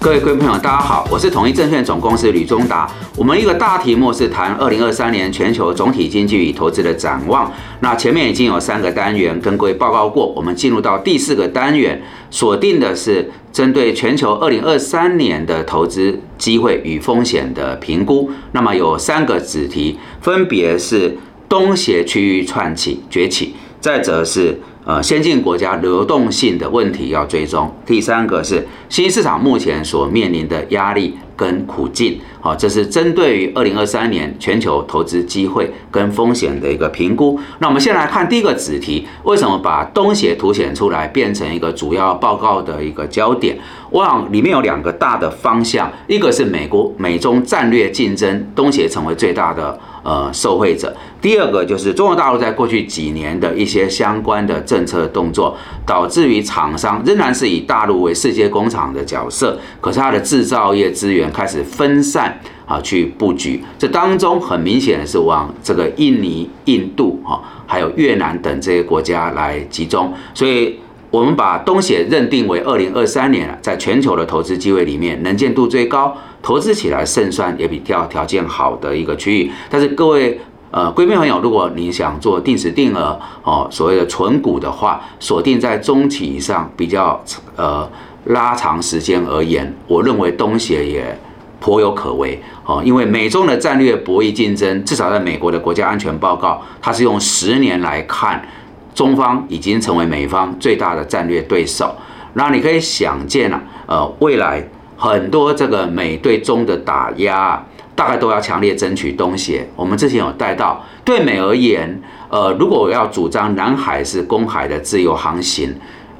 [0.00, 2.88] 各位观众朋友，大家好，我是统一证券总公司吕中达。
[3.16, 7.50] 我们一个大题目是谈二零二三年全球总体经济与投资的展望。
[7.80, 18.30] 那前面已经有三个单元跟各位报告过，我们进入到第四个单元，锁定的是针对全球二零二三年的投资机会与风险的评估。
[18.52, 21.16] 那么有三个子题，分别是
[21.48, 24.60] 东协区域串起崛起，再者是。
[24.86, 27.68] 呃，先进国家流动性的问题要追踪。
[27.84, 32.18] 第三个是新市场目前所面临的压力跟苦境。
[32.40, 37.38] 好，这是针对于二零二三年全球投资机会跟风险的一个评估。
[37.58, 43.58] 那我们先来看第一个子题，为什么把东协凸显出来，变成一个主要报告的一个焦点？
[43.90, 49.78] 我想里面有两个大的方向，一个是美国美中战略竞争，东协成为最大的。
[50.06, 50.94] 呃，受惠者。
[51.20, 63.62] 第二个就是中国大陆在过去几年的一些相关的政策动作，导致于厂商仍然是以大陆为世界工厂的角色，可是它的制造业资源开始分散啊，去布局。
[63.78, 70.12] 这当中很明显的是往这个印尼、印度哈，还有越南等这些国家来集中。
[70.34, 70.78] 所以，
[71.10, 76.16] 我们把东协认定为二零二三年在全球的投资机会里面能见度最高。
[76.42, 80.38] 投资起来胜算也比较条件好的一个区域，但是各位
[80.70, 87.20] 呃闺蜜朋友，如果你想做定时定额哦，所谓的纯股的话，锁定在中期以上比较
[87.56, 87.88] 呃
[88.26, 91.18] 拉长时间而言，我认为东协也
[91.60, 98.46] 颇有可为哦，因为美中的战略博弈竞争，至少在美国的国家安全报告，它是用十年来看，
[98.94, 101.94] 中方已经成为美方最大的战略对手，
[102.34, 104.68] 那你可以想见啊，呃未来。
[104.98, 107.62] 很多这个美对中的打压，
[107.94, 109.68] 大概都要强烈争取东协。
[109.76, 115.74] 我们之前有带到，对美而言，呃，如果我要主张南海是公海的自由航行，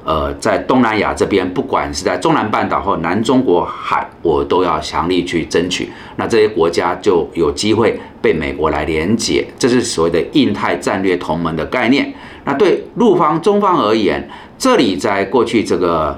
[0.07, 5.89] 呃，在东南亚这边，不管是在中南半岛或南中国海，我都要强力去争取。
[6.15, 12.13] 那这些国家就有机会被美国来连结，这是所谓的印太战略同盟的概念。
[12.45, 14.25] 那对陆方中方而言，
[14.57, 16.17] 这里在过去这个。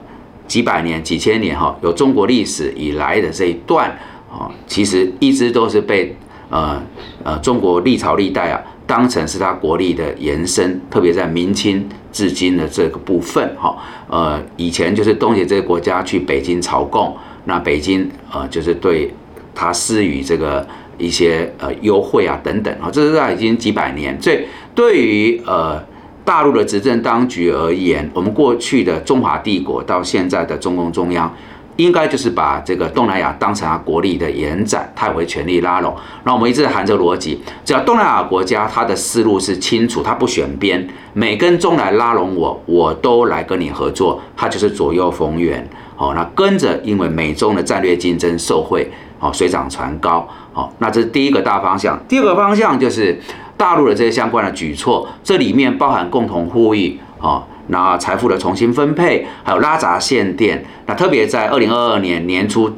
[0.49, 3.87] 几百年、几千年哈，有中国历史以来的这一段
[4.27, 6.17] 啊，其实一直都是被
[6.49, 6.81] 呃
[7.23, 13.77] 呃中国历朝历代啊当成是他国力的延伸，特别在明清至今的这个部分哈，
[14.09, 19.13] 呃以前就是东协这些国家去北京朝贡，那北京呃就是对
[19.53, 20.67] 他施予这个
[20.97, 24.39] 一些呃优惠啊等等啊，这是在已经几百年，所以
[24.73, 25.79] 对于呃。
[26.25, 31.33] 大陆的执政当局而言，我们过去的中华帝国到现在的中共中央，
[31.79, 35.95] 应该就是把这个东南亚当成他国力的延展，他也会全力拉拢。
[36.25, 45.65] 那我们一直含着逻辑，只要东南亚国家他的思路是清楚，他不选边，美跟中来拉拢我，我都来跟你合作，他就是左右逢源。
[45.95, 50.27] 好，那跟着因为美中的战略竞争受惠，好水涨船高。
[50.51, 51.97] 好，那这是第一个大方向。
[52.09, 53.19] 第二个方向就是。
[53.59, 62.71] 大陆的这些相关的举措，这里面包含共同富裕啊，那财富的重新分配，还有拉闸限电，那特别在二零二二年年初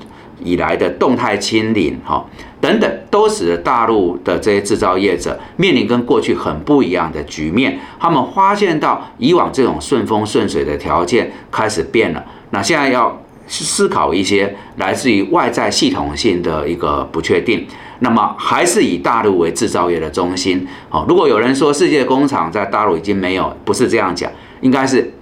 [0.44, 2.26] 以来的动态清零哈
[2.60, 7.80] 等等，都使得大陆的这些制造业者面临跟过去很不一样的局面。
[8.00, 17.66] 他们发现到以往这种顺风顺水的条件开始变了，那现在要思考一些来自于外在系统性的一个不确定。
[18.00, 20.68] 那么还是以大陆为制造业的中心。
[20.90, 24.32] 好，如果有人说世界工厂在大陆已经没有，不是这样讲，
[24.62, 25.14] 应该是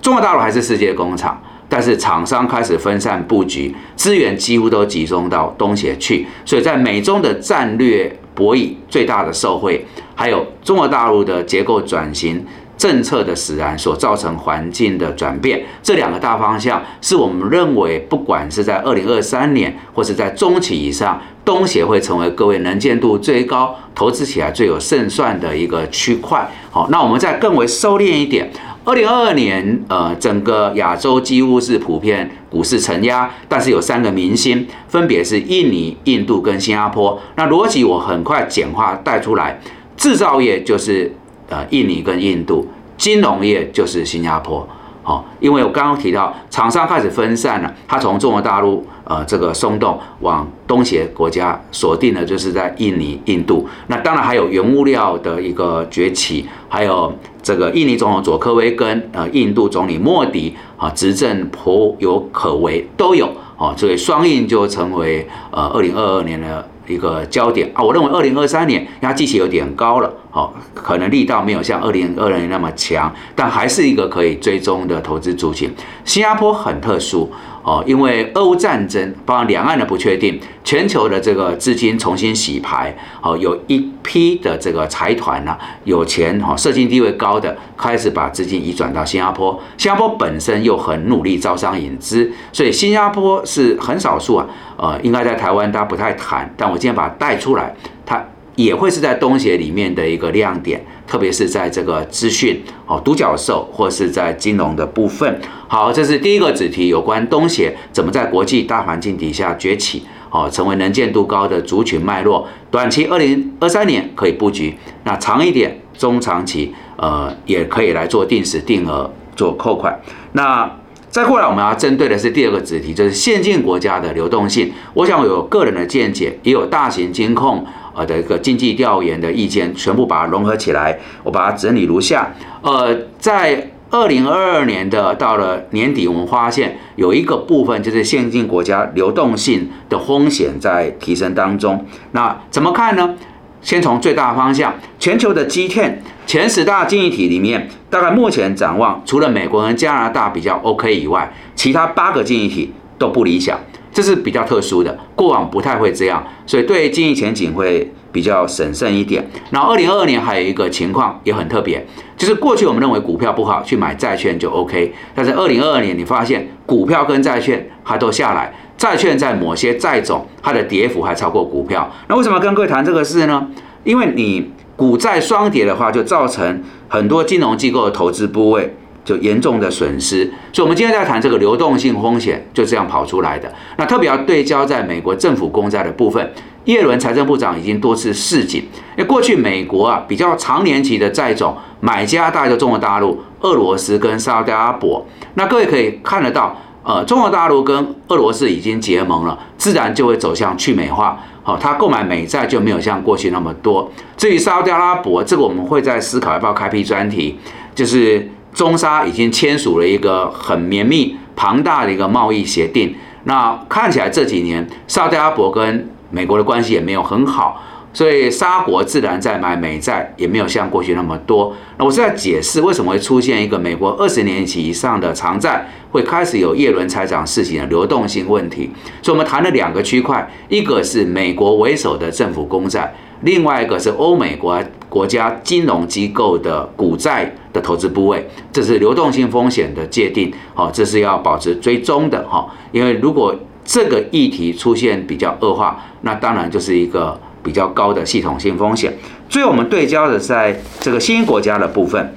[0.00, 6.26] 中国大陆还是世界工厂，但是厂商开始分散布局，资源几乎都集中到东协去。
[6.44, 12.44] 所以在美中的战略博弈最大的受惠，还有中国大陆的结构转型。
[12.78, 26.50] 政策的使然所造成环境的转变，这两个大方向是我们认为，不管是在二零二三年，或是在中期以上，东协会成为各位能见度最高、投资起来最有胜算的一个区块。
[26.72, 28.50] 好，那我们再更为收敛一点，
[28.84, 37.20] 二零二二年，呃，整个亚洲几乎是普遍股市承压，但是有三个明星，分别是印尼、印度跟新加坡。
[37.36, 39.60] 那逻辑我很快简化带出来，
[39.96, 41.12] 制造业就是。
[41.48, 44.66] 呃，印尼跟印度金融业就是新加坡，
[45.02, 53.68] 好，因为我刚刚提到厂商开始分散了，它从中国大陆呃这个松动往东协国家锁定的就是在印尼、印度。
[53.88, 67.82] 那当然还有原物料的一个崛起，还有这个印尼总统佐科威跟呃印度总理莫迪啊执政颇有可为，都有啊，所以双印就成为呃二零二二年的一个焦点啊。
[67.82, 70.12] 我认为二零二三年压基期有点高了。
[70.34, 75.70] 好，可能力道没有像二零二零年那么强，但还是一个可以追踪的投资族群。
[76.06, 77.30] 新加坡很特殊
[77.62, 89.60] 哦，因为俄乌战争，包括两岸的不确定，全球的这个资金重新洗牌，哦，有一批的这个财团呢，有钱哈，社经地位高的，开始把资金移转到新加坡。
[89.76, 94.46] 新加坡本身又很努力招商引资，所以新加坡是很少数啊，
[94.78, 97.74] 呃，应该在台湾大家不太谈，但我今天把它带出来，
[98.06, 98.24] 它。
[98.56, 105.40] 也会是在东协里面的一个亮点，特别是在这个资讯哦独角兽，或是在金融的部分。
[105.68, 112.46] 好，这是第一个主题，有关东协怎么在国际大环境底下崛起，哦，成为能见度高的族群脉络。
[112.70, 119.98] 短期二零二三年可以布局，那长一点，中长期呃也可以来做定时定额做扣款。
[120.32, 120.70] 那
[121.08, 124.72] 再过来，我们要针对的是第二个主题，就是现进国家的流动性。
[124.94, 127.64] 我想有个人的见解，也有大型金控。
[127.94, 132.32] 呃的一个经济调研的意见，全部把它融合起来，我把它整理如下。
[132.62, 141.84] 呃，在二零二二年的到了年底，我们发现有一个部分就是先进国家流动性的风险在提升当中。
[142.12, 143.14] 那怎么看呢？
[143.60, 145.92] 先从最大方向，全球的 G10
[146.26, 153.60] 前十大经济体里面，大概目前展望，除了美国和加拿大比较 OK 以外，其他八个经济体都不理想。
[153.92, 159.28] 这是比较特殊的，过往不太会这样，所以对经营前景会比较审慎一点。
[159.50, 161.86] 然后二零二二年还有一个情况也很特别，
[162.16, 171.92] 就是过去我们认为股票不好，去买债券就 OK，但是二零二二年你发现股票跟债券它都下来，债券在某些债种它的跌幅还超过股票。
[172.08, 173.46] 那为什么跟各位谈这个事呢？
[173.84, 178.74] 因为你股债双跌的话，就造成很多金融机构的投资部位。
[179.04, 183.52] 就严重的损失，所以我们今天在谈这个流动性风险，就这样跑出来的。
[183.76, 186.32] 那特别要对焦在美国政府公债的部分，
[186.66, 188.60] 耶伦财政部长已经多次示警，
[188.96, 195.04] 因为过去美国啊比较长年期的债种买家大概就中国大陆、俄罗斯跟沙特阿拉伯。
[195.34, 201.18] 那各位可以看得到，呃，中国大陆跟俄罗斯已经结盟了，自然就会走向去美化。
[201.42, 203.90] 好，他购买美债就没有像过去那么多。
[204.16, 207.36] 至于沙特阿拉伯，这个我们会在思考要不要开辟专题，
[207.74, 208.30] 就是。
[208.54, 212.94] 中沙已经签署了一个很绵密、庞大的一个贸易协定。
[213.24, 217.62] 那看起来这几年，沙特阿拉伯跟美国的关系也没有很好，
[217.92, 221.54] 所以沙国自然在买美债也没有像过去那么多。
[221.78, 228.70] 那我是在解释为什么会出现一个美国二十年期以上的长债会开始有叶轮财长事情的流动性问题。
[229.00, 232.92] 所以，我们谈了两个区块，一个是美国为首的政府公债。
[233.20, 242.48] 另外一个是欧美国国家金融机构的股债的投资部位，这是流动性风险的界定，好，这是要保持追踪的哈。
[242.72, 243.34] 因为如果
[243.64, 248.96] 这个议题出现比较恶化，那当然就是一个比较高的系统性风险。
[249.28, 252.14] 最后我们对焦的在这个新国家的部分，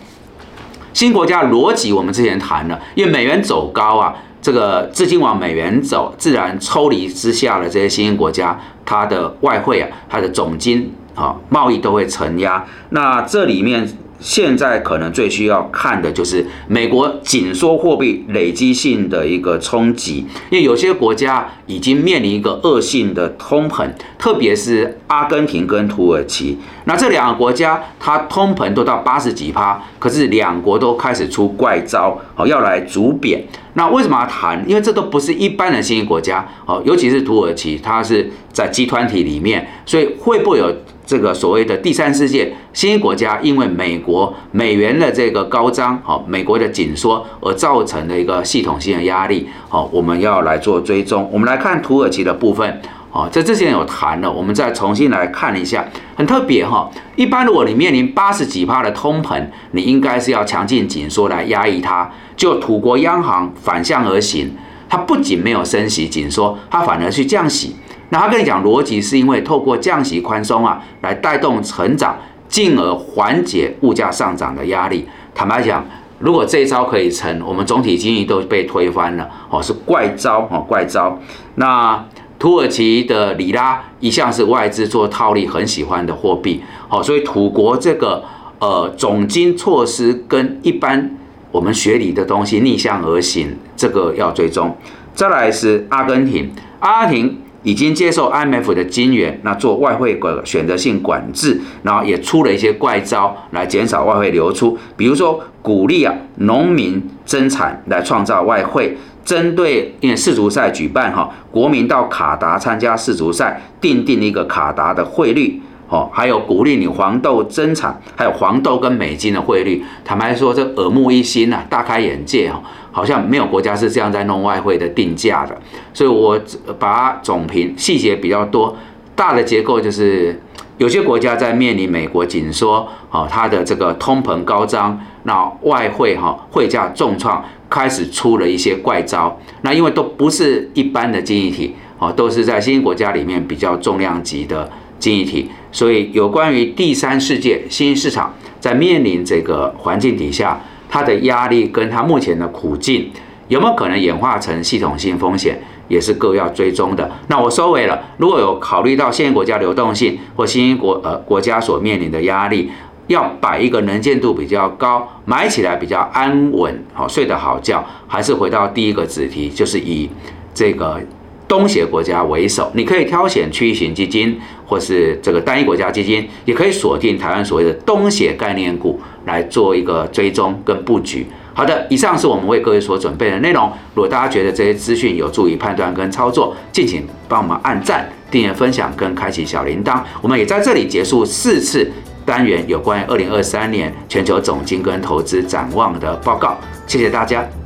[0.93, 8.59] 新国家逻辑我们之前谈了，因为美元走高啊，这个资金往美元走，自然抽离之下的这些新兴国家。
[8.87, 12.63] 它的外汇啊，它的总金啊，贸易都会承压。
[12.89, 13.87] 那这里面
[14.19, 26.57] 现在可能最需要看的就是美国紧缩货币累积性的一个冲击，因为有些国家已经面临一个恶性的通膨，特别是阿根廷跟土耳其。
[26.85, 33.43] 那这两个国家，它通膨都到八十几趴，可是两国都开始出怪招，好要来逐贬。
[33.73, 34.63] 那为什么要谈？
[34.67, 40.73] 因为这都不是一般的新兴国家，好，尤其是土耳其，它是在集团体里面，所以会不会有
[41.05, 51.29] 这个所谓的第三世界新兴国家，因为美国美元的这个高涨，好，美国的紧缩而造成的一个系统性的压力，好，我们要来做追踪。
[51.31, 52.81] 我们来看土耳其的部分。
[53.11, 55.85] 哦，在之前有谈了，我们再重新来看一下，
[56.17, 56.91] 很特别哈。
[57.15, 62.11] 一般如果你面临八十几帕的通膨，你应该是要强劲紧缩来压抑它。
[62.35, 64.51] 就土国央行反向而行，
[64.89, 67.77] 它不仅没有升息紧缩，它反而去降息。
[68.09, 75.07] 那他跟你讲逻辑是因为透过降息宽松啊，来带动成长，进而缓解物价上涨的压力。
[75.33, 75.85] 坦白讲，
[76.19, 79.29] 如果这一招可以成，我们总体经济都被推翻了。
[79.49, 81.19] 哦，是怪招哦，怪招。
[81.55, 82.05] 那。
[82.37, 88.21] 土耳其的里拉一向是外资做套利很喜欢的货币，好，所以土国这个
[88.59, 91.11] 呃总金措施跟一般
[91.49, 94.75] 我们学理的东西逆向而行，这个要追踪。
[95.13, 108.95] 再来是阿根廷，阿根廷已经接受 IMF 的金元，那做外汇管选择性管制，然后也出了一些怪招来减少外汇流出，比如说鼓励啊农民增产来创造外汇。
[109.25, 122.61] 针对因为世足赛举办哈，国民到卡达参加世足赛，定定一个卡达的汇率，哦，还有鼓励你黄豆增产，还有黄豆跟美金的汇率，坦白说，这耳目一新啊，大开眼界哦，
[122.95, 125.53] 好像没有国家是这样在弄外汇的定价的，
[125.93, 126.39] 所以我
[126.79, 128.73] 把总评细节比较多，
[129.13, 130.41] 大的结构就是
[130.77, 144.71] 有些国家在面临美国紧缩，哦，它的这个通膨高涨，那外汇哈汇价重创，开始出了一些怪招，那因为都不是一般的经济体，哦，都是在新兴国家里面比较重量级的。
[144.97, 150.57] 经济体，所以有关于第三世界新兴市场在面临这个环境底下，
[150.89, 153.11] 它的压力跟它目前的苦境
[153.47, 157.09] 有没有可能演化成系统性风险，也是各位要追踪的。
[157.27, 162.71] 那我收尾了，如果有考虑到现国家流动性或新兴国呃国家所面临的压力，
[163.07, 170.09] 要摆一个能见度比较高，买起来比较安稳，好睡得好觉，还是回到第一个主题，就是以
[170.53, 170.99] 这个。
[171.47, 181.27] 东协国家为首，你可以挑选区域型基金，或是这个单一国家基金，也可以锁定台湾所谓的东协概念股来做一个追踪跟布局。
[181.53, 183.71] 好的，以上是我们为各位所准备的内容。
[183.93, 190.01] 如果大家觉得这些资讯有助于判断跟操作，敬请帮我们按赞、订阅、分享跟开启小铃铛。
[190.21, 191.89] 我们也在这里结束四次
[192.25, 196.57] 单元有关于二零二三年全球总金跟投资展望的报告。
[196.85, 197.64] 谢谢大家。